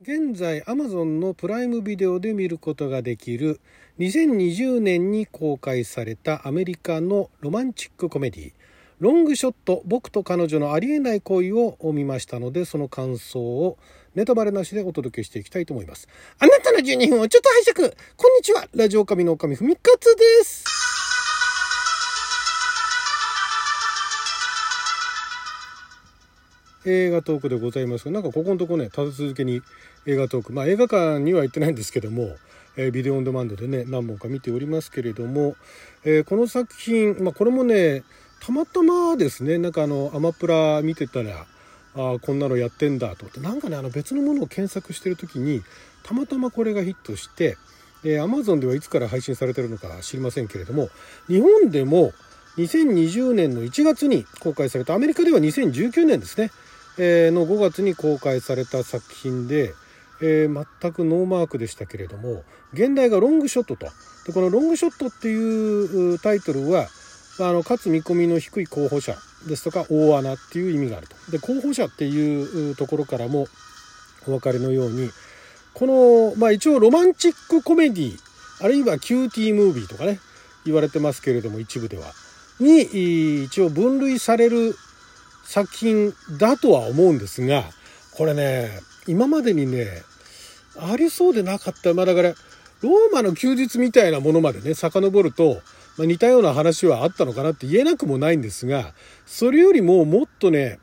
[0.00, 3.60] 現在 Amazon のプライムビデオで見ることができる
[3.98, 8.52] 2020年に公開されたアメリカのロマンチックコメディ
[9.00, 13.76] ロングショット僕と彼女のありえない恋を見ましたのでその感想を
[14.14, 16.06] ネタバレなしでお届けしていきたいと思います。
[16.38, 17.96] あなたの12分をちょっと拝借。
[18.16, 18.68] こんにちは。
[18.76, 20.77] ラジオ神の神ふみかつです。
[26.84, 29.62] 映画トークでございますがなんかここのとこね立て続けに
[30.06, 30.52] 映画トーク。
[30.52, 32.36] まあ映画館には行ってないんですけども、
[32.76, 35.56] えー、ビデオオンデマンドでね何本か見ておりますけれども、
[36.04, 38.04] えー、この作品、まあ、これもね
[38.40, 41.46] たまたまですねなんかあのアマプラ見てたら
[41.94, 45.62] あこんなのやってんだと思ってなんかねあの別のものを検索してる時に
[46.04, 47.56] たまたまこれがヒットして
[48.02, 50.88] で Amazon ではいつから配信されてるのか知りませんけれども
[51.26, 52.12] 日本でも
[52.58, 56.50] 2020年の1月に公開されたアメリカでは2019年ですね、
[56.98, 59.74] え、の5月に公開された作品で、
[60.20, 63.86] えー、全くノーマークでしたけれども現代がロングショットと
[64.26, 66.88] でこのロングショットっていうタイトルは
[67.40, 71.16] あの勝つ見込みの低い候補者ですとか大穴っていう意味があると。
[71.30, 73.46] で候補者っていうところからも
[74.26, 75.10] お分かりのように
[75.72, 78.18] この、まあ、一応ロマンチックコメディ
[78.60, 80.18] あるいはキューティームービーとかね
[80.64, 82.12] 言われてますけれども一部では
[82.58, 84.74] に一応分類される
[85.48, 87.64] 作品だとは思うんですが
[88.12, 88.68] これね
[89.06, 89.86] 今までにね
[90.78, 92.34] ありそうでなかったまあだから
[92.82, 95.62] ローマの休日みたいなものまでね遡ると
[95.96, 98.94] まあ、似たような話はあったのかなって言えなくもないんですが
[99.26, 100.78] それよりももっとね、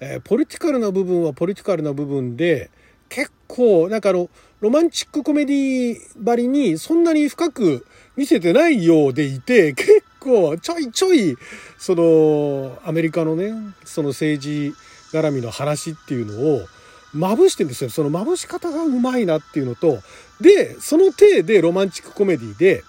[0.00, 2.70] えー、ポリティカルな部分はポリティカルな部分で
[3.10, 11.36] 結構なんかあのロマンチックコメディばりにそんなに深く見せてないようでいて結構ちょいちょい
[11.78, 13.52] そのアメリカのね
[13.84, 14.74] その政治
[15.12, 16.66] 絡みの話っていうのを
[17.12, 17.90] まぶしてんですよ。
[17.90, 19.98] そのまぶし方がうまいなっていうのと
[20.40, 22.84] でその体でロマンチックコメディで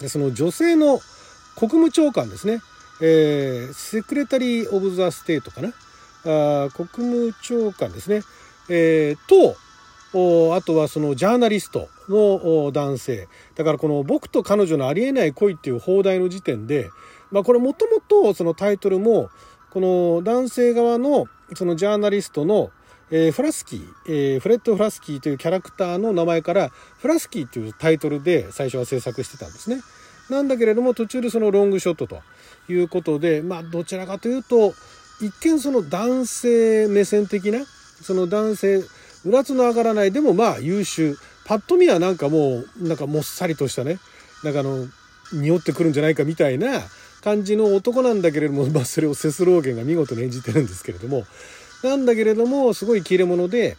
[0.00, 1.00] でその女性の
[1.56, 2.60] 国務長官ですね、
[3.00, 5.72] えー、 Secretary of the State かな？
[6.24, 8.22] あ国務長官ですね、
[8.68, 9.56] えー、と
[10.14, 16.90] あとはそのジャーナリストの男性だからこの「僕と彼女のありえない恋」っていう放題の時点で、
[17.30, 19.30] まあ、これもともとそのタイトルも
[19.70, 22.70] この男性側のそのジャーナリストの
[23.14, 29.82] えー、フラスキー、えー、フレッド・フラスキーというキャラクターの名前からフラスキーというタイトルで最初は制作してたんですね。
[30.30, 32.22] なんだけれども途中でそのロングショットと
[32.70, 34.72] いうことでまあどちらかというと
[35.20, 37.66] 一見その男性目線的な
[38.00, 38.82] その男性
[39.24, 40.12] うらつの上がらない。
[40.12, 41.16] でもまあ優秀。
[41.44, 43.98] パッと見はなんかもうなんかもっさりとしたね。
[44.44, 44.86] なんかあの
[45.32, 46.80] 匂ってくるんじゃないかみたいな
[47.22, 51.26] 感じの男なんだけれども、 まあ、それをセスローゲンが見事に演じてるんですけれども。
[51.82, 53.76] なんだけれどもすごい切れ者で、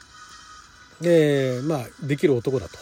[1.03, 2.77] えー、まあできる男だと。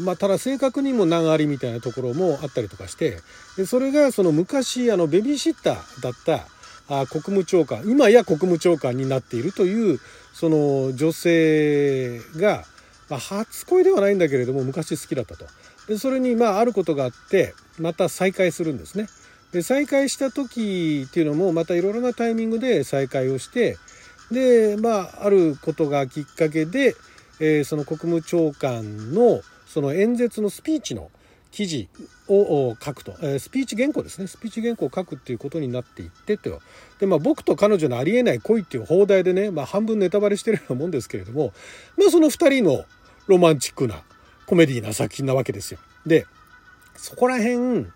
[0.00, 3.18] まあ、ただ正確にも難ありみたいなところもあったりとかして
[3.56, 6.46] でそれがその昔あのベビーシッターだった
[6.88, 9.98] あ国務長官今や国務長官になっているという
[10.32, 12.64] その女性が、
[13.08, 15.46] まあ、初恋ではないんだけれども昔好きだったと。
[15.88, 19.08] でそれにまああることがあってまた再会するんですね。
[19.52, 23.76] で再会した時っていうのもまたいろいろなタイミングで再会をして
[24.30, 26.94] でまああることがきっかけで、
[27.40, 31.10] えー、その国務長官のその演説のスピーチの
[31.50, 31.88] 記事
[32.28, 34.26] を書くと、えー、スピーチ原稿ですね。
[34.26, 36.60] スピーチ原稿を書くっていうことになっていってと。
[37.00, 41.52] で、まあ、僕と彼女のありえない恋っていう放題でね、まあ、半分ネタバレしてるようなもんですけれども、
[41.96, 42.84] まあ、その2人の
[43.26, 44.02] ロマンチックな
[44.46, 45.80] コメディーな作品なわけですよ。
[46.06, 46.26] で
[46.96, 47.86] そこら辺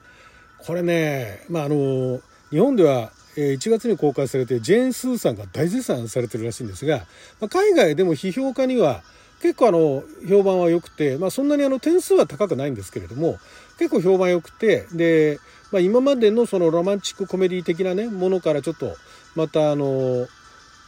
[0.59, 2.20] これねまああの
[2.50, 6.98] 日本では1月に公開されてジェーン・スーさんが大絶賛されてるらしいんですが、
[7.41, 9.03] まあ、海外でも批評家には
[9.40, 13.38] 結構あの評判は良くて、まあ、そんなにあの点数は高くないんですけれども
[13.78, 15.38] 結構評判良くてで、
[15.72, 18.96] まあ、今までのそのロマンチックコメディ的なねものからちょっと
[19.34, 20.26] またあの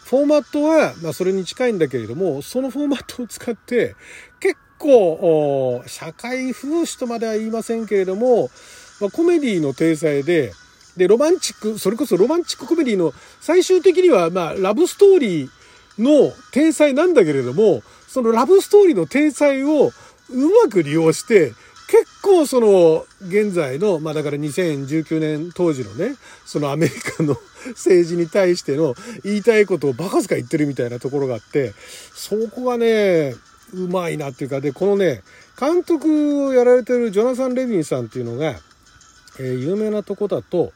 [0.04, 3.96] フォーマットはまそれに近いんだけれどもそのフォーマットを使って
[4.40, 8.50] 結構社会風刺とまでは言いませんけれども、
[9.00, 10.52] まあ、コメディの体裁で
[10.96, 15.50] で、ロマンチック、それこそロマンチックコメディの最終的には、まあ、ラブストーリー
[15.98, 19.92] の体裁なんだけれども、そのラブストーリーの体裁を
[20.30, 21.52] うまく利用して、
[21.88, 27.36] 結構その現在の、まあだから2019年当時のね、そのアメリカの
[27.74, 31.74] 政治に対しての言いたいことをバカすか言ってるみたいなところがあって、
[32.14, 33.34] そこがね、
[33.72, 35.22] うまいなっていうか、で、このね、
[35.58, 38.56] 監督をやられてるジョナサン・レビンさんっていうのが、
[39.38, 40.72] えー、有名なとこだと、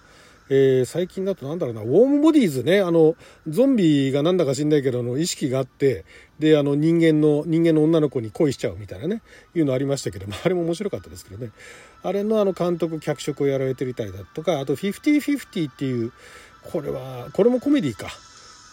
[0.52, 3.14] えー、最近だとなんだろうな、ウォームボディーズね、あの、
[3.49, 6.05] ゾンビがなんだか知んないけど、あの、意識があって、
[6.41, 9.23] で、あの、人間の、人間の女の子に恋しちゃうみたいなね、
[9.55, 11.52] いうのありましたけど、まあ、あれも面白かったですけどね。
[12.02, 16.12] あれのあの、監督、脚色をやられてみたりだとか、あと、50-50っていう、
[16.64, 18.08] これは、これもコメディか。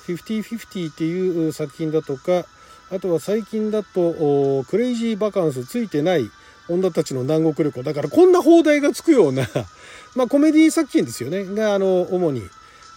[0.07, 2.45] 50-50っていう作品だとか、
[2.89, 6.31] あとは最近だと、クレイジーバカンスついてない
[6.69, 7.83] 女たちの南国旅行。
[7.83, 9.47] だからこんな放題がつくような
[10.15, 11.45] まあコメディ作品ですよね。
[11.45, 12.43] が、あの、主に、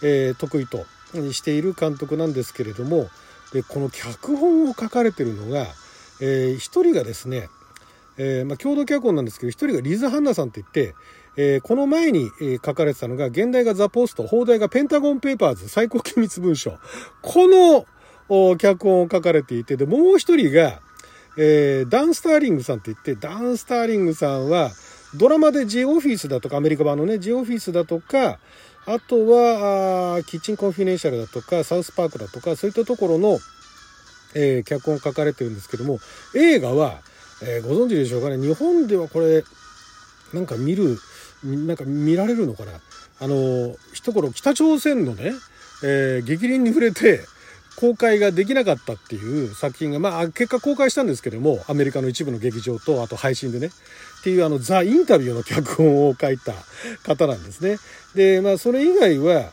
[0.01, 0.85] えー、得意と
[1.31, 3.09] している監督なんですけれども、
[3.53, 5.67] で、この脚本を書かれてるのが、
[6.19, 7.49] えー、一人がですね、
[8.17, 10.95] えー、まあ、共同脚本なんですけど、一人がリズ・ハンナさんって言って、
[11.37, 16.77] えー、この前に、え書かれてたのが、現代がザ・ポスト、放題がペンタゴン・ペーパーズ、最高機密文書。
[17.21, 17.85] この、
[18.57, 20.81] 脚本を書かれていて、で、もう一人が、
[21.37, 24.71] えー、ダン・スターリングさんって言って、ダン・スターリングさんは、
[25.15, 28.39] ドラマでジオフィスだとか、アメリカ版のね、ジオフィスだとか、
[28.85, 33.39] あとは、あキッチンコンフィネンシャルだとか、サウスパークだとか、そういったところの、
[34.33, 35.99] えー、脚本書かれてるんですけども、
[36.35, 37.01] 映画は、
[37.43, 39.43] えー、ご存知でしょうかね、日本ではこれ、
[40.33, 40.97] なんか見る、
[41.43, 42.71] なんか見られるのかな。
[43.19, 45.33] あの、一頃北朝鮮のね、
[45.83, 47.25] えー、激鱗に触れて、
[47.81, 53.71] 公開ができなかったっていう作品が、まあ、結果公開したんですけども、アメリカの一部の劇場と、あと配信でね、
[54.19, 56.53] っていうあの、ザ・インタビューの脚本を書いた
[57.01, 57.79] 方なんですね。
[58.13, 59.51] で、まあ、それ以外は、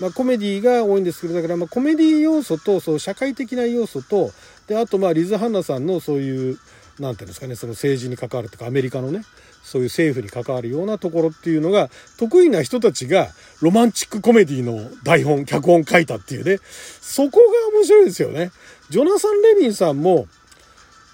[0.00, 4.32] まあ、コメディが多いんですけど、だから、まあ、コメディ要素と、そう、社会的な要素と、
[4.66, 6.58] で、あと、まあ、リズ・ハンナさんのそういう、
[7.00, 9.22] なんていうんですかね、その政治に関わるとか、アメリカのね、
[9.62, 13.28] そういう政府に関わるようなところっていうのが、得意な人たちが、
[13.60, 16.58] ロマンチックコメディの台本、脚本書いたっていうね、
[17.00, 18.50] そこが面白いですよね。
[18.90, 20.26] ジョナサン・レビンさんも、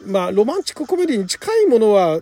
[0.07, 2.21] まあ、ロマンチックコメディに近いものは、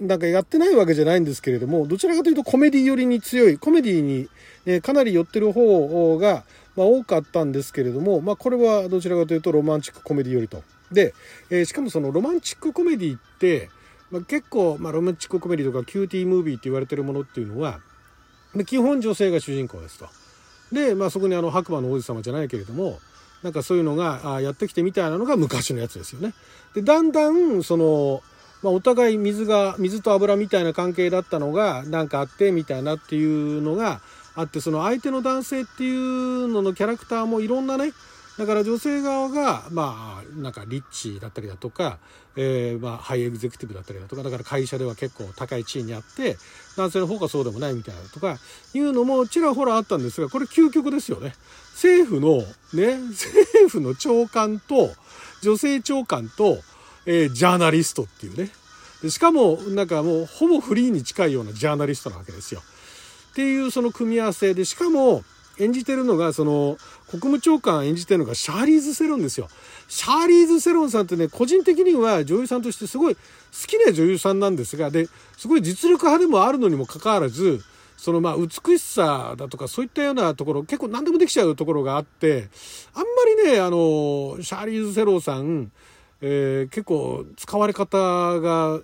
[0.00, 4.28] なんかやってないわけじゃないんですけれども、どちらかというとコメディ寄りに強い、コメディに、
[4.66, 6.44] えかなり寄ってる方が、
[6.76, 10.62] まあ、多かったんですけれども、まあ、これはどちらかというとロマンチックコメディ寄りと。
[10.90, 11.14] で、
[11.50, 13.70] えー、しかもそのロマンチックコメディって、
[14.12, 17.80] まあ、結構、まあ、ロマンチックコメディとかキューティームービーって言われてるものっていうのは、
[18.66, 20.06] 基本女性が主人公ですと。
[20.72, 22.98] で、まあ、そこにあの白馬の王子様じゃないけれども
[23.42, 26.32] なんかそういうのがやってきてみたいなのが昔のやつですよね。
[26.74, 28.22] でだんだんその、
[28.62, 34.00] まあ、お互い水が水と油みたいな関係だったのがなんかあってみたいなっていうのが
[34.34, 37.92] あってその相手の男性っていうののキャラクターもいろんなね
[38.38, 41.98] だから女性側が、まあ、なんかリッチだったりだとか、
[42.34, 46.38] えー、まあ、ハイエグゼクティブだったりだとか、だから会社では結構高い地位にあって、
[46.76, 48.38] 男性の方がそうでもないみたいなとか、
[48.72, 51.34] いうのもちらほらあったんですが、これ究極ですよね。
[51.74, 52.38] 政府の、
[52.72, 54.90] ね、政府の長官と、
[55.42, 56.58] 女性長官と、
[57.04, 58.50] えー、ジャーナリストっていうね。
[59.10, 62.62] しかも、なんかもう、ほぼフリーに近いようなジャーナリストなわけですよ。
[63.32, 65.24] っていうその組み合わせで、しかも、
[65.62, 66.76] 演じてるのが、その、
[67.08, 69.48] 国務長官演じてるのがシャーリーズ・セロンですよ。
[69.88, 73.20] シャーリーズ・セロンさんってね、個人的には女優さんとしてすごい好
[73.66, 77.62] きな女優さんなんですが、で、すごい実力派でもあるのにもかかわらず、
[77.96, 82.48] そのまあ美しさだとかそういったようなところ、結構何でもできちゃうところがあって、
[82.94, 85.70] あんまりね、あの、シャーリーズ・セロンさん、
[86.20, 87.98] えー、結構使われ方
[88.40, 88.80] が、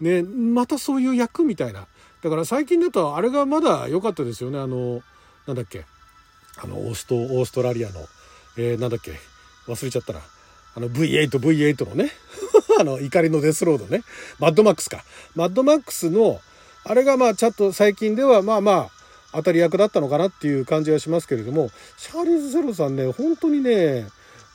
[0.00, 1.86] ね、またそういう役みたいな。
[2.22, 4.58] だから最近だとあれがまだ良かったですよね。
[4.58, 5.02] あの、
[5.46, 5.84] なんだっけ。
[6.58, 8.00] あの、オースト、オーストラリアの、
[8.56, 9.18] えー、なんだっけ、
[9.66, 10.20] 忘れちゃったな。
[10.74, 12.10] あの V8、V8 のね、
[12.78, 14.02] あの、怒りのデスロードね、
[14.38, 15.04] マッドマックスか。
[15.34, 16.40] マッドマックスの、
[16.84, 18.90] あれがまあ、ちょっと最近では、まあまあ、
[19.32, 24.06] 当たり役だったのかなっていう感じはしますけれども、シャーリーズ・セロさんね、本当にね、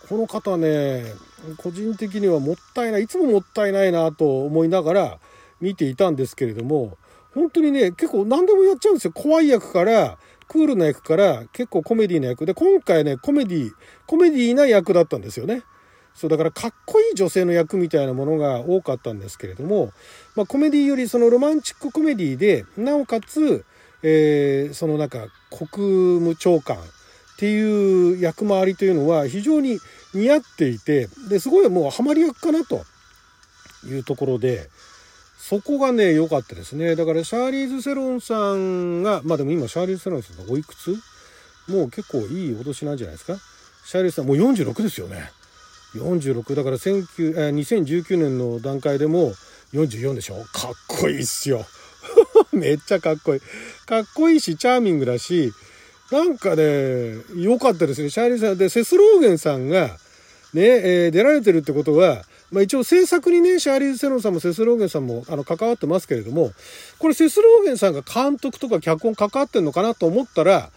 [0.09, 1.13] この方ね、
[1.57, 5.19] 個人的にはもったいない、いつももったいないなと思いながら
[5.59, 6.97] 見ていたんですけれども、
[7.33, 9.11] 本当にね、結構何でもやっちゃうんですよ。
[9.13, 10.17] 怖い役から、
[10.51, 13.71] クールな役から結構コメディな役で、今回ね、コメディ、
[14.05, 15.63] コメディな役だったんですよね。
[16.13, 19.93] そう、だからかっこいい女性の役みたいなものが多かったんですけれども、
[20.35, 23.63] まあコメディよりそのロマンチックコメディで、なおかつ、
[24.03, 26.81] えー、そのなんか国務長官っ
[27.37, 29.79] ていう役回りというのは非常に
[30.13, 32.83] 似合っていて、で、すごいもうハマり役かなと
[33.87, 34.69] いうところで、
[35.51, 36.95] そこがね、良かったですね。
[36.95, 40.95] だからシャーリーズ・セロンさんが、まあでも今シャーリーズ・セロンさんがおいくつ？
[41.67, 43.37] もう結構いいお年なんじゃないですか？
[43.85, 45.29] シャーリーズさんもう46ですよね。
[45.95, 49.33] 46だから2019年の段階でも
[49.73, 50.35] 44でしょ？
[50.53, 51.65] かっこいいっすよ。
[52.53, 53.41] めっちゃかっこいい。
[53.85, 55.51] かっこいいし、チャーミングだし、
[56.13, 58.09] なんかね、良かったですね。
[58.09, 59.97] シャーリーズさんで、セスローゲンさんが、
[60.53, 66.51] ね、えー、出られてるってことは、まあ、一応制作にね、シャーリーズ・セロンさんもセスローゲンさんもあの関わってますけれども、
[66.99, 70.69] これセスローゲンさんが監督とか脚本関わってんのかなと思ったら、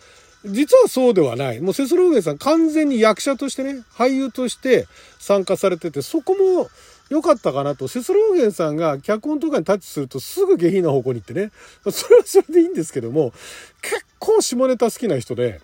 [0.47, 1.61] 実はそうではない。
[1.61, 4.87] もうセスローゲンさん完全に役者としてね、俳優として
[5.19, 6.69] 参加されてて、そこも
[7.09, 7.89] 良かったかなと。
[7.89, 11.51] セスローゲンさんが脚本とかにタッチするとすぐ下品な方向に行ってね。
[11.91, 13.33] それはそれでいいんですけども、
[13.83, 15.61] 結構下ネタ好きな人で、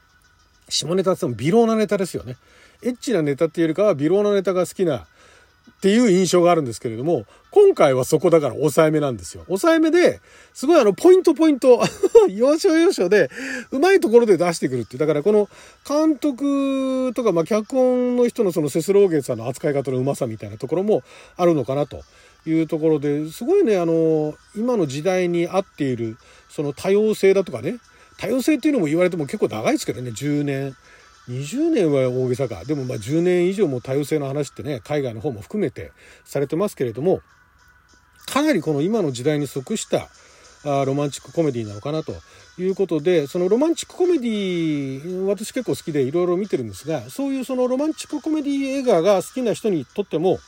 [0.68, 2.36] 下ネタっても微量なネタですよね。
[2.82, 5.06] エッチなネタっていうよりかは微量なネタが好きな
[5.80, 9.44] っていう印象があるんですけれども、今回はそこだから抑えめなんですよ。
[9.46, 10.20] 抑えめで、
[10.52, 11.80] すごいあの、ポイントポイント、
[12.28, 13.30] 要所要所で、
[13.70, 14.98] うまいところで出してくるっていう。
[14.98, 15.48] だからこの、
[15.88, 21.02] 監督とか、まあ、脚本の人のそのセスローゲンさんの扱い方のうまさみたいなところも
[21.38, 22.02] あるのかなと
[22.44, 26.18] いうところで、すごいね、あの、今の時代に合っている、
[26.50, 27.78] その多様性だとかね、
[28.18, 30.76] 多様性っていうのも言われても結構長いですけどね、10年。
[31.30, 32.64] 20年は大げさか。
[32.64, 35.92] でもまあ10年以上も多様性の話ってね、海外の方も含めて
[36.24, 37.20] されてますけれども、
[38.26, 40.08] かなりこの今の時代に即した
[40.64, 42.14] あロマンチックコメディなのかなと
[42.58, 50.38] いうことで、そのロマンチックコメディ、私結構好きでいろいろ見てるんですが、そういうそのロマンチックコメディ映画が好きな人にとっても、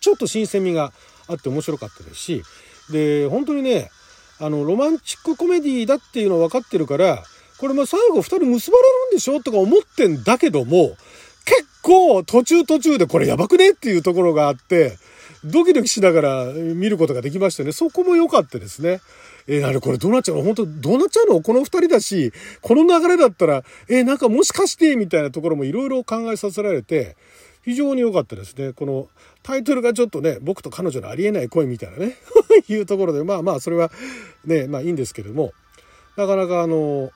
[0.00, 0.92] ちょっと新鮮味が
[1.28, 2.42] あって面白かったですし、
[2.90, 3.90] で、本当にね、
[4.38, 7.22] あの、ロマンチックコメディだっていうの分かってるから、
[7.60, 10.96] これま最後二人結ばれるんでしょとか思ってんだけども、
[11.44, 14.96] 結構途中途中でこれやばくねっていうところがあって、
[15.44, 17.72] ドキドキしながら見ることができましたね。
[17.72, 19.00] そこも良かったですね。
[19.46, 20.42] えー、なにこれどうなっちゃうの？
[20.42, 21.42] 本当どうなっちゃうの？
[21.42, 27.16] この二人だし、この流れだったら、えー、なんかもしかしてみたいなところもいろいろ考えさせられて、
[27.62, 28.72] 非常に良かったですね。
[28.72, 29.08] この
[29.42, 32.16] タイトルがちょっとね、僕と彼女のありえない恋みたいなね、
[32.68, 33.90] いうところで、まあまあそれは
[34.46, 35.52] ね、まあいいんですけども、
[36.16, 37.10] なかなかあの、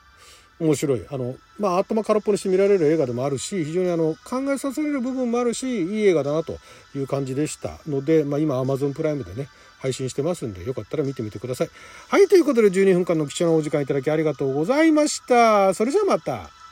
[0.59, 6.57] 面白いあのまあ頭空っぽにして見られる映画でもあるし非常にあの考えさせられる部分もあるしいい映画だなと
[6.95, 11.69] いう感じでしたので、まあ、今 Amazon プライムでね配信してますんでよかったら見てみてください。
[12.09, 15.73] はいということで12分間の貴重なお時間いただきありがとうございました。
[15.73, 16.64] それじゃあまた。